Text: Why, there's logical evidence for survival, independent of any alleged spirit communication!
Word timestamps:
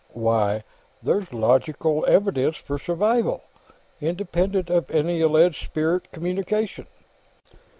Why, 0.13 0.63
there's 1.03 1.31
logical 1.31 2.05
evidence 2.07 2.57
for 2.57 2.79
survival, 2.79 3.43
independent 4.01 4.71
of 4.71 4.89
any 4.89 5.21
alleged 5.21 5.63
spirit 5.63 6.11
communication! 6.11 6.87